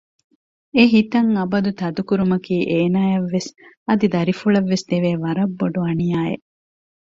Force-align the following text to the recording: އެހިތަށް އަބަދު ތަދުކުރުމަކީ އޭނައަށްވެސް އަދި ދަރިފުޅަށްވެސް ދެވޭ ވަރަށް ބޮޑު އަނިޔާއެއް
އެހިތަށް 0.77 1.29
އަބަދު 1.37 1.71
ތަދުކުރުމަކީ 1.79 2.55
އޭނައަށްވެސް 2.71 3.49
އަދި 3.87 4.07
ދަރިފުޅަށްވެސް 4.13 4.85
ދެވޭ 4.89 5.11
ވަރަށް 5.23 5.55
ބޮޑު 5.59 5.79
އަނިޔާއެއް 5.87 6.45